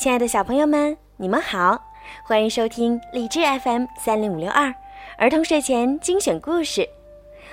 [0.00, 1.78] 亲爱的小朋友们，你们好，
[2.24, 4.74] 欢迎收听荔枝 FM 三零五六二
[5.18, 6.88] 儿童睡前精选故事，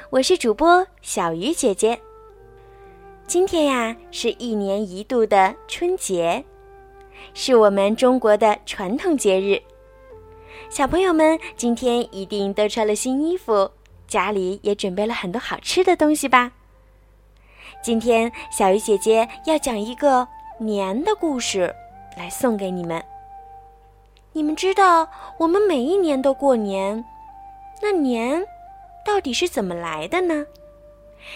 [0.10, 2.00] 我是主播小鱼姐姐。
[3.28, 6.42] 今天呀，是一年一度的春节，
[7.34, 9.62] 是我们中国的传统节日。
[10.70, 13.70] 小朋友们今天一定都穿了新衣服，
[14.08, 16.54] 家里也准备了很多好吃的东西吧？
[17.84, 20.26] 今天小鱼姐姐要讲一个
[20.62, 21.76] 年的故事。
[22.18, 23.04] 来送给你们。
[24.34, 27.04] 你们知道我们每一年都过年，
[27.82, 28.46] 那年
[29.06, 30.46] 到底是怎么来的呢？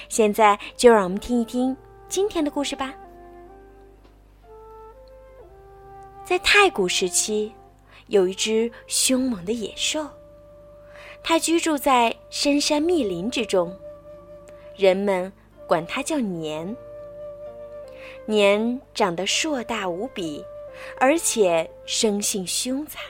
[0.10, 1.76] 现在就让我们听一听
[2.08, 2.94] 今天的故事吧。
[6.24, 7.54] 在太古时期，
[8.08, 10.08] 有一只凶猛的野兽，
[11.24, 13.76] 它居住在深山密林之中，
[14.78, 15.32] 人们
[15.68, 16.76] 管它叫年。
[18.26, 20.46] 年长得硕大无比。
[21.00, 23.02] 而且生性凶残。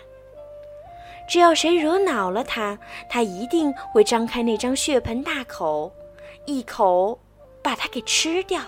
[1.27, 2.77] 只要谁惹恼了他，
[3.09, 5.91] 他一定会张开那张血盆大口，
[6.45, 7.17] 一口
[7.61, 8.61] 把他给吃掉。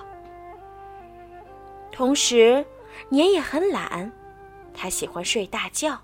[1.91, 2.65] 同时，
[3.09, 4.11] 年也很懒，
[4.73, 5.99] 他喜欢睡大觉，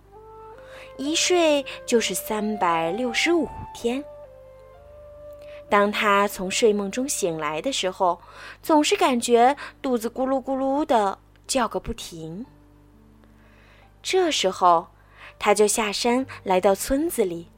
[0.97, 4.03] 一睡就是三百六十五天。
[5.69, 8.19] 当他从睡梦中醒来的时候，
[8.61, 12.45] 总是感觉肚子咕噜咕噜的叫个不停。
[14.01, 14.87] 这时候，
[15.37, 17.49] 他就下山来到村子里，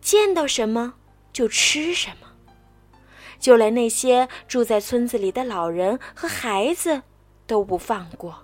[0.00, 0.94] 见到什么
[1.32, 2.28] 就吃什么，
[3.38, 7.02] 就连那些住在村子里的老人和孩子
[7.46, 8.42] 都不放过。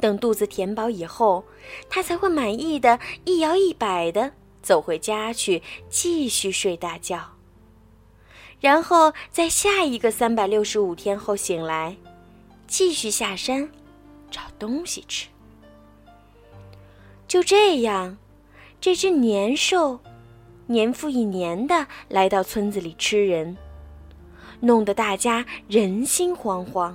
[0.00, 1.44] 等肚子填饱以后，
[1.88, 7.30] 他才会满意的一摇一摆的走回家去，继续睡大觉。
[8.60, 11.96] 然后在下一个三百六十五天后醒来，
[12.66, 13.70] 继续下山。
[14.34, 15.28] 找东西吃。
[17.28, 18.18] 就这样，
[18.80, 20.00] 这只年兽
[20.66, 23.56] 年复一年的来到村子里吃人，
[24.58, 26.92] 弄得大家人心惶惶。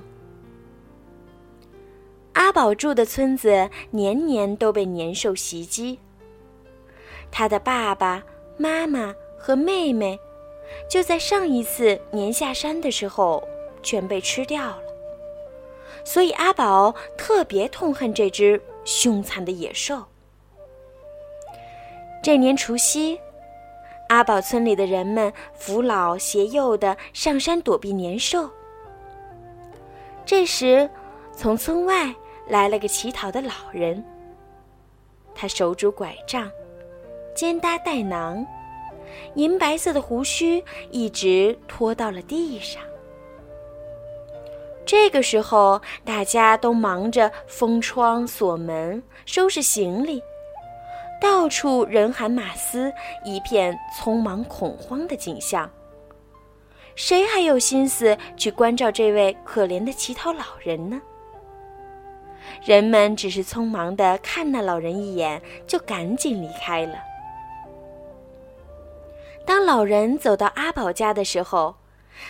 [2.33, 5.97] 阿宝住的村子年年都被年兽袭击，
[7.31, 8.21] 他的爸爸
[8.57, 10.19] 妈妈和妹妹
[10.89, 13.41] 就在上一次年下山的时候
[13.81, 14.88] 全被吃掉了。
[16.11, 20.03] 所以阿宝特别痛恨这只凶残的野兽。
[22.23, 23.19] 这年除夕，
[24.07, 28.49] 阿宝村里的人们扶老携幼的上山躲避年兽。
[30.25, 30.89] 这时，
[31.35, 32.11] 从村外
[32.47, 34.03] 来了个乞讨的老人。
[35.35, 36.49] 他手拄拐杖，
[37.35, 38.43] 肩搭带囊，
[39.35, 42.81] 银白色的胡须一直拖到了地上。
[44.91, 50.19] 这个时候，大家都忙着封窗锁门、收拾行李，
[51.21, 52.91] 到处人喊马嘶，
[53.23, 55.69] 一片匆忙恐慌的景象。
[56.95, 60.99] 谁还有心思去关照这位可怜的乞讨老人呢？
[62.65, 66.95] 人们只是匆忙地看那老人一眼，就赶紧离开了。
[69.45, 71.75] 当老人走到阿宝家的时候，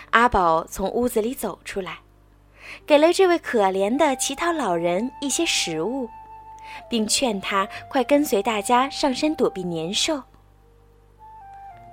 [0.09, 1.99] 阿宝从屋子里走出来。
[2.85, 6.09] 给了这位可怜的乞讨老人一些食物，
[6.89, 10.21] 并劝他快跟随大家上山躲避年兽。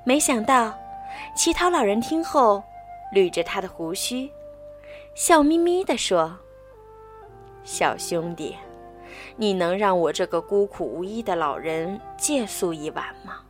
[0.04, 0.72] 没想到，
[1.34, 2.62] 乞讨老人听后，
[3.14, 4.30] 捋着他的胡须，
[5.14, 6.38] 笑眯眯地说
[7.64, 8.56] ：“小兄弟，
[9.36, 13.40] 你能让我这个孤苦无依的老人借宿一晚吗？”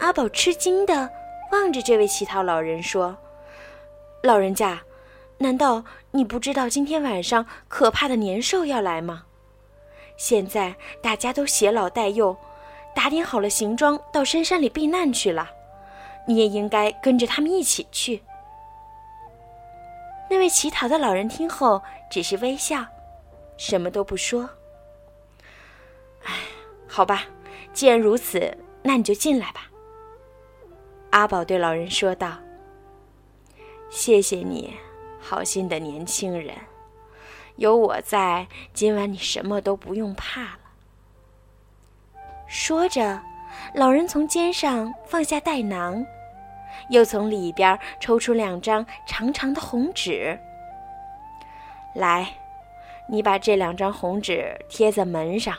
[0.00, 1.08] 阿宝吃惊地
[1.52, 3.16] 望着这位乞讨老人说
[4.22, 4.80] ：“老人家。”
[5.38, 9.24] 难道你不知道今天晚上可怕的年兽要来吗？
[10.16, 12.36] 现在大家都携老带幼，
[12.94, 15.50] 打点好了行装，到深山里避难去了。
[16.26, 18.22] 你也应该跟着他们一起去。
[20.30, 22.86] 那位乞讨的老人听后，只是微笑，
[23.56, 24.48] 什么都不说。
[26.22, 26.32] 哎，
[26.86, 27.24] 好吧，
[27.72, 29.68] 既然如此，那你就进来吧。
[31.10, 32.38] 阿宝对老人说道
[33.90, 34.74] ：“谢谢你。”
[35.26, 36.54] 好心的年轻人，
[37.56, 40.58] 有我在，今晚你什么都不用怕了。
[42.46, 43.18] 说着，
[43.74, 46.04] 老人从肩上放下袋囊，
[46.90, 50.38] 又从里边抽出两张长长的红纸。
[51.94, 52.30] 来，
[53.08, 55.56] 你把这两张红纸贴在门上。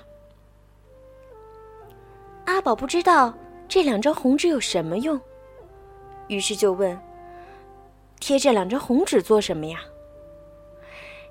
[2.46, 3.34] 阿宝不知道
[3.68, 5.20] 这两张红纸有什么用，
[6.28, 6.96] 于是就问。
[8.20, 9.82] 贴这两张红纸做什么呀？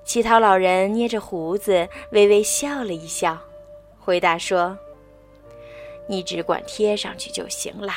[0.05, 3.39] 乞讨老人捏着胡子，微微笑了一笑，
[3.99, 4.77] 回答说
[6.07, 7.93] ：“你只管贴上去就行了，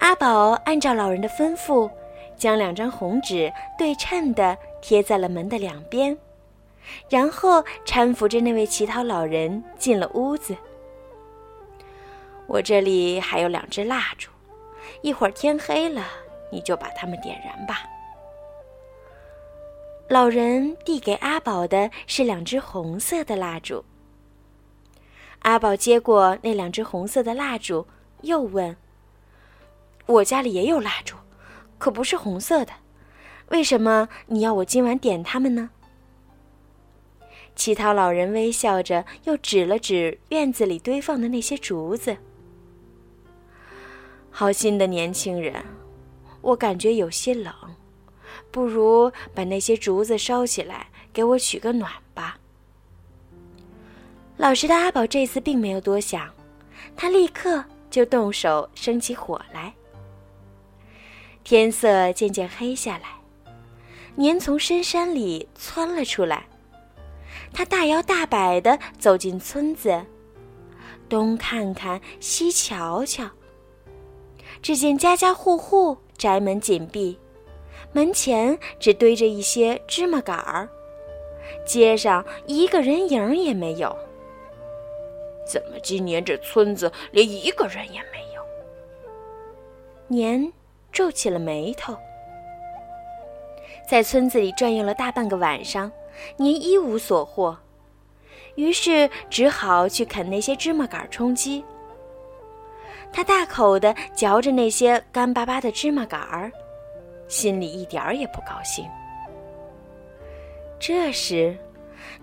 [0.00, 1.88] 阿宝按照老人的吩咐，
[2.36, 6.18] 将两张红纸对称的贴在了门的两边，
[7.08, 10.56] 然后搀扶着那位乞讨老人进了屋子。
[12.48, 14.28] 我这里还有两支蜡烛，
[15.02, 16.06] 一会儿天黑了。
[16.52, 17.84] 你就把它们点燃吧。
[20.08, 23.84] 老人递给阿宝的是两支红色的蜡烛。
[25.42, 27.86] 阿宝接过那两支红色的蜡烛，
[28.22, 28.76] 又问
[30.06, 31.14] ：“我家里也有蜡烛，
[31.78, 32.72] 可不是红色的，
[33.50, 35.70] 为什么你要我今晚点它们呢？”
[37.54, 42.16] 乞讨老人微笑着，又指了指院子里堆放的那些竹子。
[44.30, 45.54] 好心的年轻人。
[46.40, 47.52] 我感觉有些冷，
[48.50, 52.38] 不如把那些竹子烧起来，给我取个暖吧。
[54.38, 56.30] 老实的阿宝这次并没有多想，
[56.96, 59.74] 他立刻就动手生起火来。
[61.44, 63.20] 天色渐渐黑下来，
[64.14, 66.46] 年从深山里窜了出来，
[67.52, 70.06] 他大摇大摆地走进村子，
[71.06, 73.28] 东看看，西瞧瞧，
[74.62, 75.96] 只见家家户户。
[76.18, 77.18] 宅门紧闭，
[77.92, 80.68] 门前只堆着一些芝麻杆儿，
[81.64, 83.96] 街上一个人影也没有。
[85.46, 88.42] 怎么今年这村子连一个人也没有？
[90.08, 90.52] 年
[90.92, 91.96] 皱起了眉头。
[93.88, 95.90] 在村子里转悠了大半个晚上，
[96.36, 97.56] 年一无所获，
[98.56, 101.64] 于是只好去啃那些芝麻杆充饥。
[103.12, 106.50] 他大口地嚼着那些干巴巴的芝麻杆儿，
[107.28, 108.88] 心里一点儿也不高兴。
[110.78, 111.56] 这时，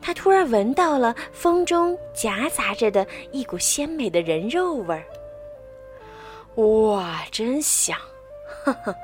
[0.01, 5.03] 他突然闻到了风中夹杂着的一股鲜美的人肉味儿。
[6.61, 7.95] 哇，真香！
[8.63, 8.95] 呵呵，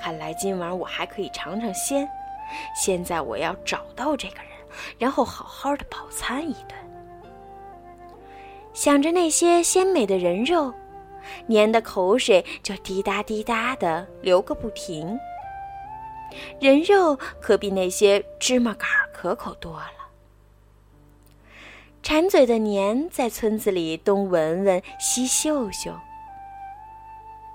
[0.00, 2.08] 看来今晚我还可以尝尝鲜。
[2.76, 4.50] 现在我要找到这个人，
[4.98, 6.78] 然后好好的饱餐一顿。
[8.72, 10.72] 想着那些鲜美的人肉。
[11.46, 15.18] 年的口水就滴答滴答的流个不停。
[16.60, 19.92] 人肉可比那些芝麻杆儿可口多了。
[22.02, 25.92] 馋嘴的年在村子里东闻闻西嗅嗅，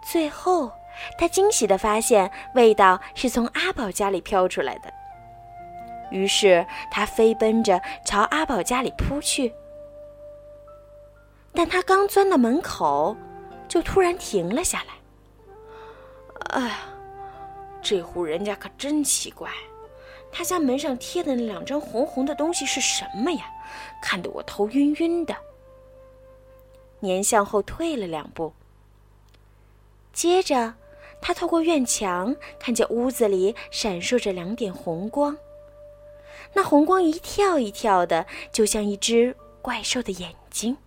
[0.03, 0.71] 最后
[1.17, 4.93] 他惊喜的发现味道是从阿宝家里飘出来的。
[6.11, 9.51] 于是他飞奔着朝阿宝家里扑去，
[11.51, 13.17] 但他刚钻到门口。
[13.75, 14.93] 就突然停了下来。
[16.51, 16.79] 哎呀，
[17.81, 19.51] 这户人家可真奇怪，
[20.31, 23.51] 他家门上贴的那两张红红的东西是什么呀？
[24.01, 25.35] 看得我头晕晕的。
[27.01, 28.53] 年向后退了两步，
[30.13, 30.75] 接着
[31.21, 35.37] 他透过院墙看见屋子里闪烁着两点红光，
[36.53, 40.77] 那红光一跳一跳的，就像一只怪兽的眼睛。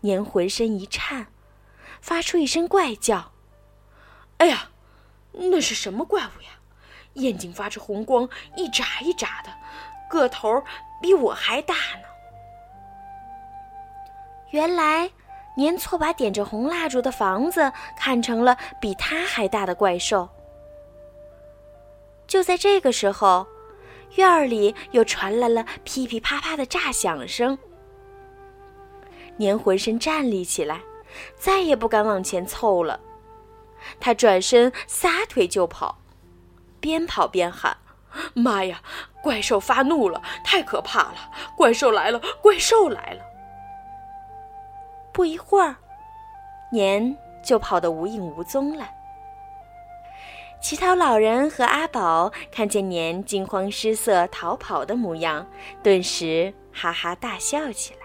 [0.00, 1.26] 年浑身一颤，
[2.00, 3.32] 发出一声怪叫
[4.38, 4.70] ：“哎呀，
[5.32, 6.50] 那是什么怪物呀？
[7.14, 9.50] 眼睛发着红光，一眨一眨的，
[10.08, 10.62] 个头
[11.02, 12.08] 比我还大呢。”
[14.52, 15.10] 原来，
[15.56, 20.28] 年错把点着红蜡烛的房子看成了比他还大的怪兽。
[22.26, 23.46] 就在这个时候，
[24.14, 27.58] 院儿里又传来了噼噼啪啪的炸响声。
[29.40, 30.82] 年浑身站立起来，
[31.34, 33.00] 再也不敢往前凑了。
[33.98, 35.96] 他转身撒腿就跑，
[36.78, 37.74] 边跑边喊
[38.36, 38.82] ：“妈呀！
[39.22, 41.30] 怪兽发怒了，太可怕了！
[41.56, 43.22] 怪兽来了，怪兽来了！”
[45.10, 45.74] 不一会儿，
[46.70, 48.86] 年就跑得无影无踪了。
[50.60, 55.46] 乞讨老人和阿宝看见年惊慌失色逃跑的模样，
[55.82, 57.99] 顿时哈哈大笑起来。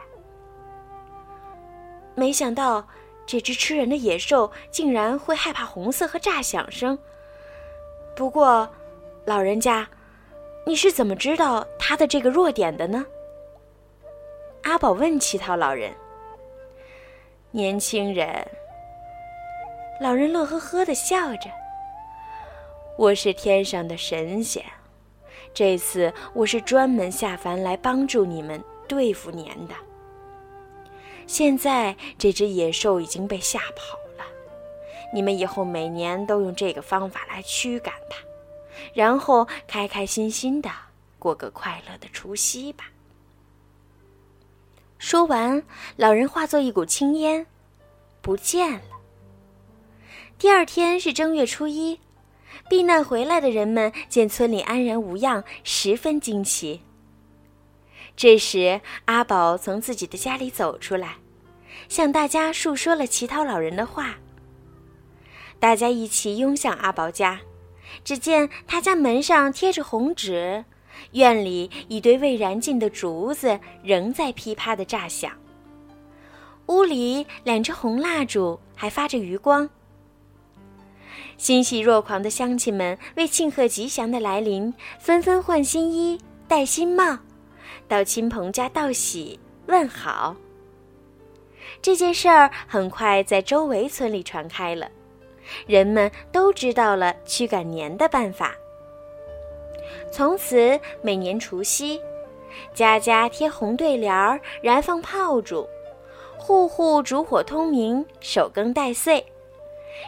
[2.16, 2.88] 没想到，
[3.26, 6.98] 这只吃人的野兽竟然会害怕红色和炸响声。
[8.16, 8.70] 不过，
[9.26, 9.88] 老人家，
[10.66, 13.06] 你是怎么知道它的这个弱点的呢？
[14.64, 15.92] 阿宝问乞讨老人。
[17.52, 18.48] 年轻人，
[20.02, 21.50] 老人乐呵呵的笑着
[22.98, 24.64] ：“我是天上的神仙，
[25.54, 29.74] 这次我是专门下凡来帮助你们对付年的。”
[31.28, 34.26] 现在这只野兽已经被吓跑了，
[35.14, 38.18] 你们以后每年都用这个方法来驱赶它，
[38.94, 40.70] 然后开开心心的
[41.18, 42.86] 过个快乐的除夕吧。
[44.98, 45.62] 说完，
[45.98, 47.46] 老人化作一股青烟，
[48.22, 48.82] 不见了。
[50.38, 52.00] 第二天是正月初一，
[52.70, 56.82] 避难回来的人们见村里安然无恙，十分惊奇。
[58.16, 61.16] 这时，阿宝从自己的家里走出来，
[61.90, 64.16] 向大家述说了乞讨老人的话。
[65.60, 67.42] 大家一起拥向阿宝家，
[68.04, 70.64] 只见他家门上贴着红纸，
[71.12, 75.32] 院里一堆未燃尽的竹子仍在噼啪的炸响。
[76.68, 79.70] 屋里两只红蜡烛还发着余光。
[81.38, 87.20] 欣喜若狂的乡亲们为庆贺吉祥的来临，纷纷换新衣、戴新帽，
[87.88, 90.36] 到亲朋家道喜问好。
[91.82, 94.90] 这件事儿很快在周围村里传开了。
[95.68, 98.56] 人们都知道了驱赶年的办法。
[100.12, 102.02] 从此，每年除夕，
[102.74, 105.68] 家家贴红对联儿，燃放炮竹，
[106.38, 109.24] 户户烛火通明，守更待岁。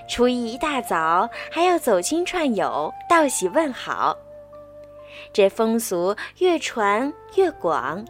[0.09, 4.17] 初一一大早，还要走亲串友，道喜问好。
[5.33, 8.03] 这风俗越传越广，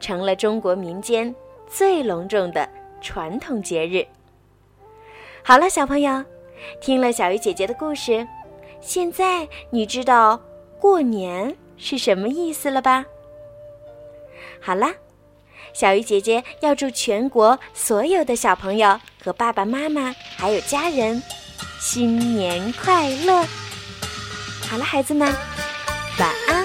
[0.00, 1.34] 成了中国民间
[1.66, 2.68] 最隆重的
[3.00, 4.06] 传统节日。
[5.42, 6.24] 好了，小朋友，
[6.80, 8.26] 听了小鱼姐姐的故事，
[8.80, 10.40] 现在你知道
[10.78, 13.04] 过年是什么意思了吧？
[14.60, 14.94] 好啦，
[15.72, 21.20] 小鱼姐姐要祝全国所有的小朋友和爸爸妈妈还有家人
[21.80, 23.44] 新年快乐！
[24.70, 25.34] 好了，孩子们，
[26.18, 26.61] 晚安。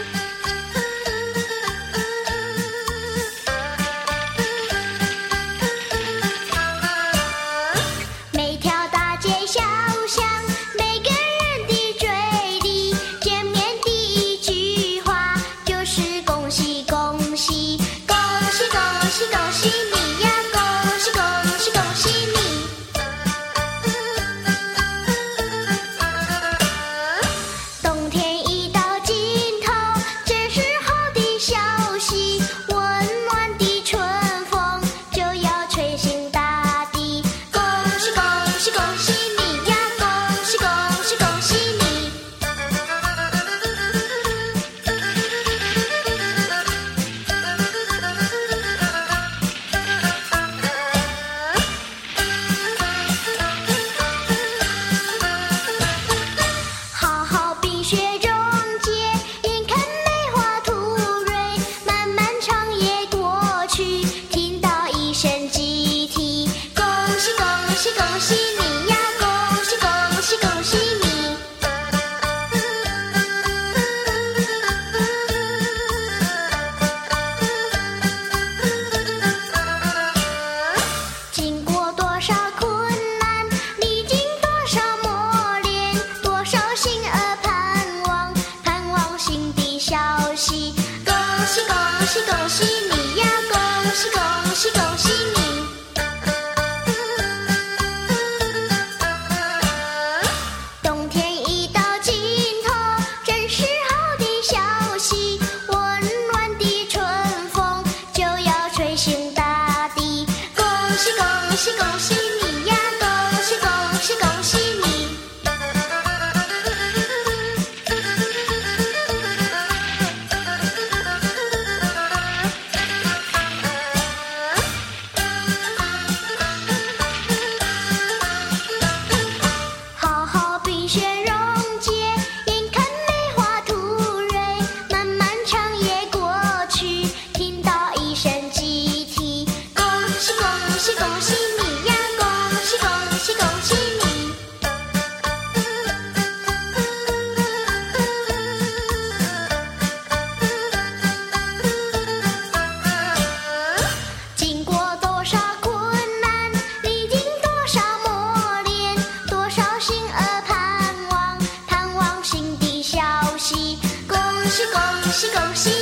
[165.07, 165.76] 恭喜恭喜